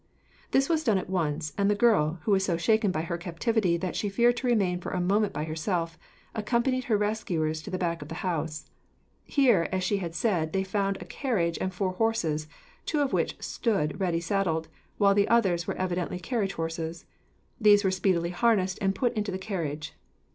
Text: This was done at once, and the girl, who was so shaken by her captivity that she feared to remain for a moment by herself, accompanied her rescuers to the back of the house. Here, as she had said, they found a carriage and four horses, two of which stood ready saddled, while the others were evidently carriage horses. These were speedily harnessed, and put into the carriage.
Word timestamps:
This 0.49 0.67
was 0.67 0.83
done 0.83 0.97
at 0.97 1.11
once, 1.11 1.53
and 1.59 1.69
the 1.69 1.75
girl, 1.75 2.17
who 2.23 2.31
was 2.31 2.43
so 2.43 2.57
shaken 2.57 2.89
by 2.89 3.03
her 3.03 3.19
captivity 3.19 3.77
that 3.77 3.95
she 3.95 4.09
feared 4.09 4.35
to 4.37 4.47
remain 4.47 4.81
for 4.81 4.89
a 4.89 4.99
moment 4.99 5.31
by 5.31 5.43
herself, 5.43 5.95
accompanied 6.33 6.85
her 6.85 6.97
rescuers 6.97 7.61
to 7.61 7.69
the 7.69 7.77
back 7.77 8.01
of 8.01 8.07
the 8.07 8.25
house. 8.25 8.71
Here, 9.25 9.69
as 9.71 9.83
she 9.83 9.97
had 9.97 10.15
said, 10.15 10.53
they 10.53 10.63
found 10.63 10.97
a 10.99 11.05
carriage 11.05 11.59
and 11.61 11.71
four 11.71 11.91
horses, 11.91 12.47
two 12.87 12.99
of 13.01 13.13
which 13.13 13.39
stood 13.43 13.99
ready 13.99 14.19
saddled, 14.19 14.69
while 14.97 15.13
the 15.13 15.27
others 15.27 15.67
were 15.67 15.75
evidently 15.77 16.17
carriage 16.17 16.53
horses. 16.53 17.05
These 17.59 17.83
were 17.83 17.91
speedily 17.91 18.31
harnessed, 18.31 18.79
and 18.81 18.95
put 18.95 19.13
into 19.13 19.31
the 19.31 19.37
carriage. 19.37 19.93